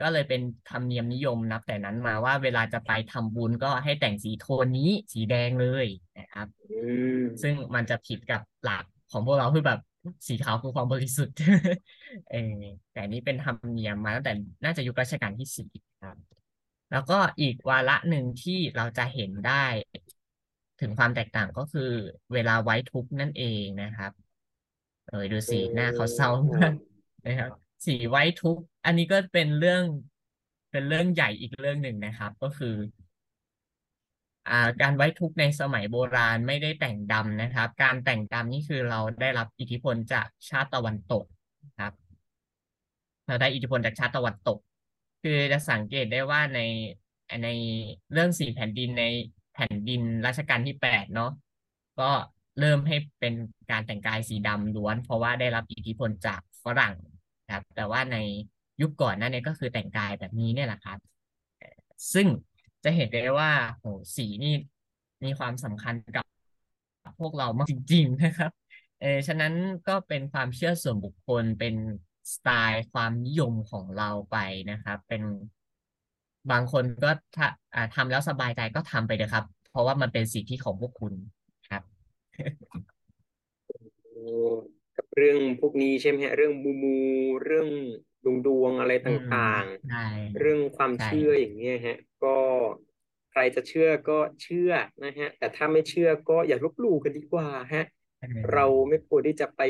[0.01, 5.85] ก็เลยเป็นธรรมเนียมนิยมนับแต่นั้นมาว่าเวลาจะไปทำบุญก็ให้แต่งสีโทนนี้สีแดงเลย
[6.19, 6.77] นะครับอื
[7.17, 9.79] มซึ่งมันจะผิดกับหลักของพวกเราคือแบบ
[10.27, 11.35] สีขาวคือความบริสุทธิ์
[12.31, 15.69] เออแต่อันนี้เป็นธรรมเนียมมาตั้งแต่น่าจะยุครัชกาลที่สี่
[16.03, 16.17] ครับ
[16.91, 19.65] แล้วก็อีกวาระหนึ่งที่เราจะเห็นได้
[20.81, 21.91] ถึงความแตกต่างก็คือ
[22.33, 24.11] เวลาไว้ทุกข์นั่นเองนะครับ
[25.07, 26.73] เออดูสีหน้าเขาเศร้ามาก
[27.25, 27.51] นะครับ
[27.85, 29.83] สีไว้ทุกข์ อันนี้ก็เป็นเรื่อง
[30.71, 32.75] เป็นเรื่องใหญ่อีกเรื่องหนึ่งนะครับ ก็คือ
[34.49, 41.23] อ่า การไว้ทุกข์ในสมัยโบราณไม่ได้แต่งดำนะครับ การแต่งดำนี่คือเราได้รับอิทธิพลจากชาติตะวันตก
[41.79, 41.93] ครับ
[43.27, 44.57] เราได้อิทธิพลจากชาติตะวันตก
[45.21, 46.59] คือจะสังเกตได้ว่าใน
[47.43, 47.47] ใน
[48.11, 49.03] เรื่องสี่แผ่นดินใน
[49.53, 51.31] แผ่นดินรัชกาลที่แปดเนาะ
[51.99, 52.09] ก็
[52.59, 53.33] เริ่มให้เป็น
[53.71, 56.95] การแต่งกายสีดำล้วน เพราะว่าได้รับอิทธิพลจากฝรั่ง
[57.51, 58.17] ครับ แต่ว่าใน
[58.83, 60.97] ยุคก่อนนั้นเนี่ยก็คือแต่งกายแบบนี้เนี่ยแหละครับ
[62.13, 62.27] ซึ่ง
[62.83, 64.53] จะเห็นได้ว่าโหสีนี่
[65.23, 66.25] มีความสำคัญกับ
[67.19, 68.51] พวกเรามากจริง ๆ นะครับ
[69.01, 69.53] เออฉะนั้น
[69.87, 71.75] ก็เป็นความเชื่อส่วนบุคคลเป็น
[72.33, 74.37] สไตล์ความนิยมของเราไป
[74.71, 75.23] นะครับ เป็น
[76.51, 81.13] บางคนก็ถ้าอ่าทำแล้วสบายใจก็ทำไปเลยครับ เพราะว่ามันเป็นสิทธิของพวกคุณ
[81.69, 81.83] ครับ
[84.97, 86.97] กับเรื่องพวกนี้ใช่ไหมฮะเรื่องมูมู
[87.43, 87.67] เรื่อง
[88.23, 92.29] ดวงดวงอะไรอืมต่างใช่ๆเรื่องความใช่เชื่ออย่างเงี้ยฮะ ก็
[93.31, 94.71] ใครจะเชื่อก็เชื่อ
[95.03, 97.83] นะฮะ แต่ถ้าไม่เชื่อก็อย่าลบหลู่กันดีกว่าฮะ
[98.19, 99.61] เออเราไม่ควรที่จะไป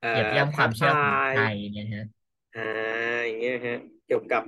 [0.00, 2.04] เอ่เหยียบอย่ำความเชื่อของท้าทายใครเนี่ยฮะ
[2.54, 2.60] อ่า
[3.26, 3.74] อย่างเงี้ยฮะ
[4.04, 4.42] เกี่ยวกับ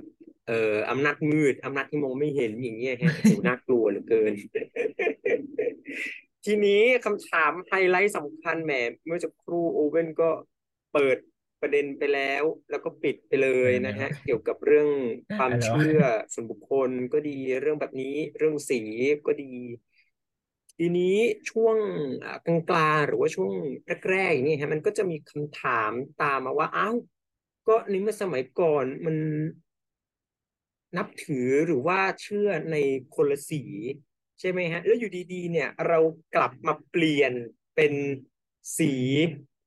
[0.45, 0.53] เอ่อ
[0.89, 4.33] อำนาจมืดอำนาจที่มองไม่เห็นอย่างเงี้ยฮะโหน่ากลัวเหลือเกิน
[6.45, 8.73] ทีนี้คำถามไฮไลท์สำคัญแหม
[9.05, 10.29] เมื่อสักครู่โอเว่นก็
[10.93, 11.17] เปิด
[11.61, 14.89] ประเด็นไปแล้ว แล้วก็ปิดไปเลยนะฮะเกี่ยวกับเรื่อง
[15.35, 18.81] ความอะไรวะเชื่อส่วนบุคคลก็ดีเรื่องแบบนี้เรื่องสี
[19.27, 19.53] ก็ดี
[20.77, 21.17] ทีนี้
[21.49, 21.77] ช่วง
[22.23, 23.51] อ่ากลางๆหรือว่าช่วง
[24.09, 25.91] แรกๆอย่างนี้ฮะมันก็จะมีคำถาม
[26.21, 26.95] ตามมาว่าอ้าว
[27.67, 29.17] ก็ในเมื่อสมัยก่อนมัน
[30.97, 32.75] นับถือหรือว่าเชื่อใน
[33.15, 33.63] คนละสี
[34.39, 35.99] ใช่ไหมฮะ แล้วอยู่ดีๆ เนี่ย เรา
[36.35, 37.33] กลับมาเปลี่ยน
[37.75, 37.93] เป็น
[38.77, 38.93] สี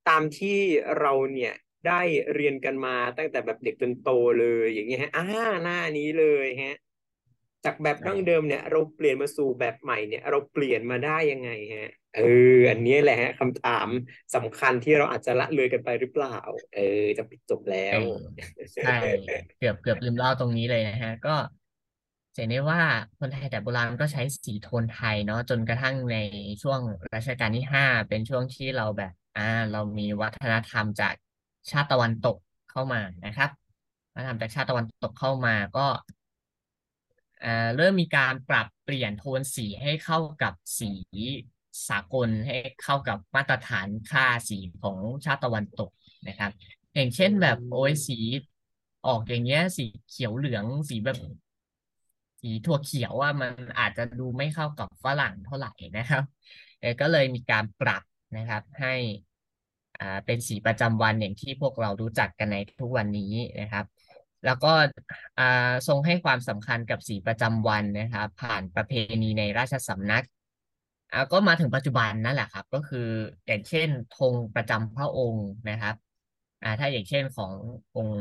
[0.09, 0.59] ตามที่
[0.99, 1.55] เราเนี่ย
[1.87, 2.01] ได้
[2.35, 5.23] เรียนกันมาตั้งแต่แบบเด็กจนโตเลยอย่างเงี้ยฮะอ่า
[5.63, 6.75] หน้านี้เลยฮะ
[7.65, 12.21] จากแบบดั้งเดิมเนี่ยเราเปลี่ยนมาสู่แบบใหม่เนี่ยเราเปลี่ยนมาได้ยังไงฮะ เอ
[12.55, 13.89] อ อันนี้แหละฮะคำถาม
[14.35, 16.37] สำคัญที่เราอาจจะละเลยกันไปหรือเปล่า
[16.75, 17.99] เออ จะปิดจบแล้ว
[18.75, 18.97] ใช่
[19.59, 21.37] เกือบเกือบลืมเล่าตรงนี้เลยนะฮะ ก็
[22.35, 22.83] จะเห็นได้ว่า
[23.19, 26.17] คนไทยแต่โบราณก็ใช้สีโทนไทยเนาะจนกระทั่งใน
[26.63, 26.81] ช่วง
[27.15, 31.15] รัชกาลที่ห้าเป็นช่วงที่เราแบบ อ่า เรามีวัฒนธรรมจาก
[31.71, 32.37] ชาติตะวันตก
[32.71, 33.51] เข้ามานะครับ
[34.15, 35.87] วัฒนธรรมจากชาติตะวันตกเข้ามาก็
[37.43, 40.93] อ่าเริ่มมีการปรับเปลี่ยนโทนสีให้เข้ากับสี
[41.89, 45.91] สากลให้เข้ากับมาตรฐานค่าสีของชาติตะวันตก
[46.29, 46.51] นะครับ
[46.95, 48.19] อย่างเช่นแบบโอ้ยสี
[49.07, 51.17] ออกอย่างเงี้ย สีเขียวเหลืองสีแบบ
[52.41, 56.23] สีถั่วเขียวว่ามันอาจจะดูไม่เข้ากับฝรั่งเท่าไหร่นะครับ
[56.79, 58.03] เออก็เลยมีการปรับ
[58.37, 59.30] นะครับ ให้อ่า
[60.27, 63.85] เป็นสีประจำวันอย่างที่พวกเรารู้จักกันในทุกวันนี้นะครับ
[64.45, 64.73] แล้วก็
[65.39, 70.25] อ่าทรงให้ความสำคัญกับสีประจำวันนะครับ ผ่านประเพณีในราชสำนัก
[71.13, 73.09] อ่าก็มาถึงปัจจุบันนั่นแหละครับ ก็คือ
[73.47, 75.95] อย่างเช่นธงประจำพระองค์นะครับ
[76.63, 77.53] อ่าถ้าอย่างเช่นของ
[77.97, 78.21] องค์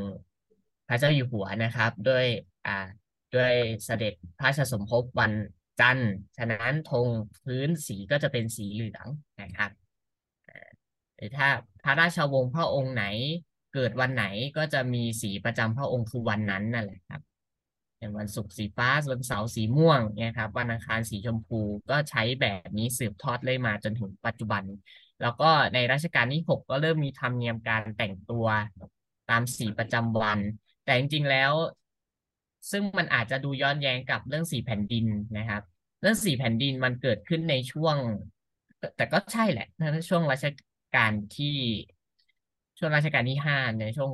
[0.88, 2.26] พระเจ้าอยู่หัวนะครับ ด้วย
[2.66, 2.88] อ่า
[3.36, 3.54] ด้วย
[3.86, 5.34] เสด็จพระราชสมภพวัน
[5.80, 7.08] จันทร์ฉะนั้นธง
[7.44, 9.08] พื้นสีก็จะเป็นสีเหลือง
[9.42, 9.72] นะครับ
[11.20, 11.48] หรือถ้า
[11.84, 13.06] พระราชวงศ์พระองค์ไหน
[13.74, 14.26] เกิดวันไหน
[14.58, 17.22] ก็จะมีสีประจำพระองค์คือวันนั้นนั่นแหละครับ
[18.00, 24.64] อย่างวันศุกร์สีฟ้าวันเสาร์สีม่วงเนี่ยครับวันอังคารสีชมพูก็ใช้แบบนี้สืบทอดเลยมาจนถึงปัจจุบัน
[25.22, 28.46] แล้วก็ในรัชกาลที่หกก็เริ่มมีธรรมเนียมการแต่งตัว
[29.30, 30.40] ตามสีประจำวัน
[30.86, 31.52] แต่จริงๆแล้ว
[32.72, 35.06] ซึ่งมันอาจจะดูย้อนแย้งกับเรื่องสีแผ่นดิน
[35.38, 35.62] นะครับ
[36.02, 37.96] เรื่องสีแผ่นดินมันเกิดขึ้นในช่วง
[38.98, 40.46] แต่ก็ใช่แหละในช่วงรัช
[40.96, 41.56] กาลที่
[42.78, 44.12] ช่วงรัชกาลที่ห้าในช่วง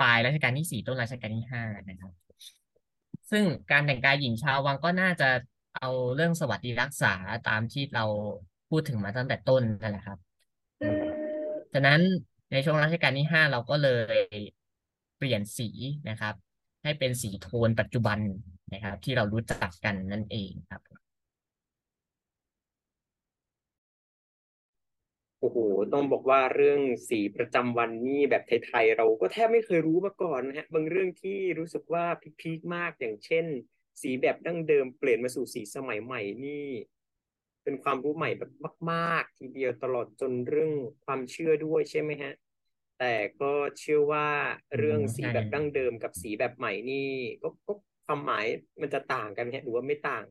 [0.00, 2.12] ปลายรัชกาลที่สี่ต้นรัชกาลที่ห้านะครับ
[3.30, 5.28] ซึ่งการแต่งกายหญิงชาววังก็น่าจะ
[5.76, 7.14] เอาเรื่องสวัสดิรักษา
[7.48, 8.04] ตามที่เรา
[8.70, 10.18] พูดถึงมาตั้งแต่ต้นนั่นแหละครับ
[11.72, 12.00] ฉะนั้น
[12.52, 14.16] ในช่วงรัชกาลที่ห้าเราก็เลย
[15.16, 15.68] เปลี่ยนสี
[16.08, 16.34] นะครับ
[16.82, 18.18] ให้เป็นสีโทนปัจจุบัน
[18.72, 20.82] นะครับ ที่เรารู้จักกันนั่นเองครับ
[25.46, 25.60] โอ้โห
[25.94, 32.04] ต้องบอกว่าเรื่องสีประจำวันนี่แบบไทยๆเราก็แทบไม่เคยรู้มาก่อนนะฮะ บางเรื่องที่รู้สึกว่า
[32.40, 33.46] พีคๆมากอย่างเช่น
[34.02, 36.66] สีแบบดั้งเดิมเปลี่ยนมาสู่สีสมัยใหม่นี่
[37.62, 38.50] เป็นความรู้ใหม่แบบ
[38.90, 40.72] มาก ๆ ทีเดียวตลอดจนเรื่อง
[41.04, 42.32] ความเชื่อด้วยใช่ไหมฮะ
[42.98, 44.28] แต่ก็เชื่อว่า
[44.78, 47.08] เรื่องสีแบบดั้งเดิมกับสีแบบใหม่นี่
[47.42, 47.72] ก็ก็
[48.06, 48.46] ความหมาย
[48.80, 50.24] มันจะต่างกันฮะหรือว่าไม่ต่าง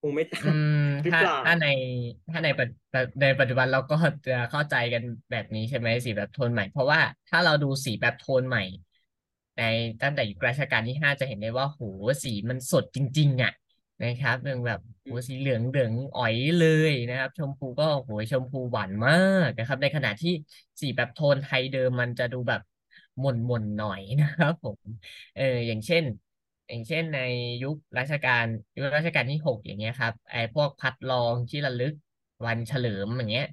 [0.00, 0.66] คงไม่ต่าอืงม
[1.02, 1.64] หรือถ้าเปล่าถ้าใน
[2.32, 2.68] ถ้าในปัจ
[3.20, 3.94] ในปัจจุบันเราก็
[4.26, 8.60] จะเข้าใจกันแบบนี้ใช่ไหมสีแบบโทนใหม่ เพราะว่าถ้าเราดูสีแบบโทนใหม่
[9.56, 9.60] ใน
[10.02, 11.82] ตั้งแต่ยุครัชกาลที่ห้าจะเห็นได้ว่าโห
[12.22, 13.50] สีมันสดจริง ๆ อะ
[14.02, 19.12] นะครับเรื่องแบบโหสีเหลืองเหลืองอ๋อยเลยนะครับ ชมพูก็โหชมพูหวานมา
[19.46, 20.30] กนะครับ ในขณะที่
[20.80, 22.60] สีแบบโทนไทยเดิมมันจะดูแบบ
[23.20, 24.80] หม่นหม่นหน่อยนะครับผม
[25.34, 26.04] เอออย่างเช่น
[26.70, 27.20] อย่างเช่นใน
[27.62, 31.94] ยุครัชกาลยุครัชกาลที่หกอย่างเงี้ยครับไอ้พวกพัดลองที่ระลึก
[32.46, 33.48] วันเฉลิมอย่างเงี้ย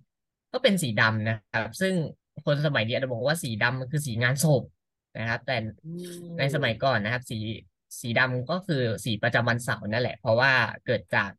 [0.53, 1.93] ก็เป็นสีดำนะครับ ซึ่ง
[2.45, 4.63] คนสมัยนี้อาจจะบอกว่าสีดำมันคือสีงานศพ
[5.17, 5.57] นะครับ แต่
[6.37, 7.37] ในสมัยก่อนนะครับ สี
[8.01, 10.51] สีดำก็คือสีประจำวันเสาร์นั่นแหละ เพราะว่า
[10.85, 11.31] เกิดจาก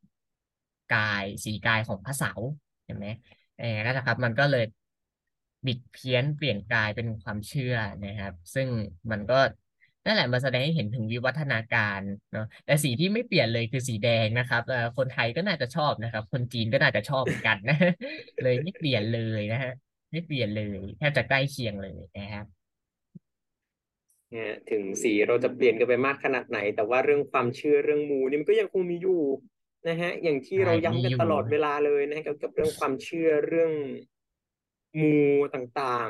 [0.95, 2.49] กายสีกายของพระเสาร์
[2.85, 3.07] เห็นไหม
[3.59, 4.65] เออนะครับ มันก็เลย
[5.67, 8.69] บิดเพี้ยนเปลี่ยนกายเป็นความเชื่อนะครับ ซึ่ง
[9.11, 9.41] มันก็
[10.09, 12.01] นั่นแหละมันแสดงให้เห็นถึงวิวัฒนาการ
[12.33, 17.79] เนาะแต่สีที่ไม่เปลี่ยนเลยคือสีแดงนะครับเอ่อคนไทยก็น่าจะชอบนะครับ คนจีนก็น่าจะชอบเหมือนกันนะ
[18.43, 19.73] เลยไม่เปลี่ยนเลยนะฮะ
[20.13, 22.47] ไม่เปลี่ยนเลยแทบจะใกล้เคียงเลยนะครับ
[24.31, 29.23] เนี่ยถึงสีเราจะเปลี่ยนกันไปมากขนาดไหน แต่ว่าเรื่องความเชื่อเรื่องมูนี่มันก็ยังคงมีอยู่
[29.89, 33.73] นะฮะ อย่างที่ใช่เราย้ำมีกันอยู่ตลอดเวลาเลยนะฮะเกี่ยวกับเรื่องความเชื่อเรื่อง
[35.01, 35.17] มู
[35.55, 36.09] ต่าง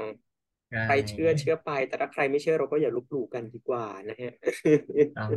[0.71, 4.33] ใช่ๆใครเชื่อเชื่อไป แต่ถ้าใครไม่เชื่อเราก็อย่าลบหลู่กันดีกว่านะฮะ
[5.19, 5.31] ต้อง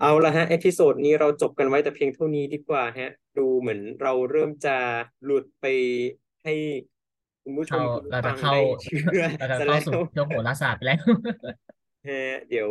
[0.00, 4.76] เอาละฮะเอพิโซดนี้เราจบกันไว้แต่เพียงเท่านี้ดีกว่าฮะ ดูเหมือนเราเริ่มจะ
[5.24, 5.66] หลุดไป
[6.42, 6.54] ให้
[7.42, 10.98] คุณผู้ชเข้ามคุณผู้เราฟัจะงเข้าได้เชื่อเราจะซะเข้าแล้วสู่ช่วงโหราศาสตร์ไปแล้ว
[12.08, 12.68] ฮะเดี๋ยว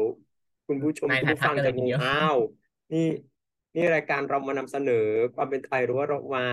[0.67, 2.37] คุณผู้ชมนายคุณถ่ายผู้ทักฟังกันเลจะยงทีงเดียวอ้าว
[2.93, 3.07] นี่
[3.75, 6.45] นี่รายการเรามานำเสนอความเป็นไทยหรือว่าเรามา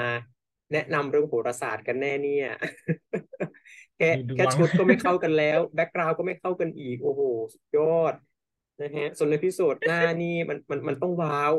[0.73, 2.49] แนะนำเรื่องโหราศาสตร์กันแน่เนี่ย
[3.97, 7.21] แค่ดูดวงแค่ชุดก็ไม่เข้ากันแล้ว background ก็ไม่เข้ากันอีก โอ้โห
[7.55, 8.15] สุดยอด
[8.83, 11.53] นะฮะส่วนใน episode หน้านี่มันมันมันต้องว้าว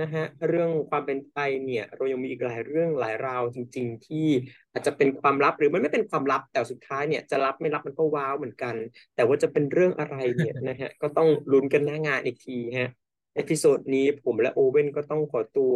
[0.00, 4.26] นะฮะเรื่องความเป็นไทยเนี่ย เรายังมีอีกหลายเรื่องหลายราวจริง ๆ ที่
[4.72, 8.74] อาจจะเป็นความลับหรือมันไม่เป็นความลับแต่สุดท้ายเนี่ยจะรับไม่รับมันก็ว้าวเหมือนกัน
[9.14, 12.90] แต่ว่าจะเป็นเรื่องอะไรเนี่ยนะฮะก็ต้องลุ้นกันหน้างานอีกทีฮะ
[13.36, 15.74] episode นี้ผมและโอเว่นก็ต้องขอตัว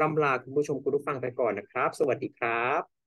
[0.00, 2.97] รำลาคุณผู้ชมคุณผู้ฟังไปก่อนนะครับ สวัสดีครับ